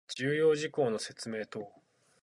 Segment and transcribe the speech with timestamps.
[0.15, 1.71] 重要事項の説明等